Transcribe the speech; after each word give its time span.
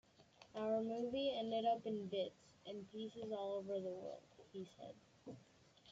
"Our 0.55 0.81
movie 0.81 1.31
ended 1.37 1.63
up 1.67 1.85
in 1.85 2.07
bits 2.07 2.55
and 2.65 2.91
pieces 2.91 3.31
all 3.31 3.63
over 3.63 3.79
the 3.79 3.91
world," 3.91 4.23
he 4.51 4.67
said. 4.75 5.35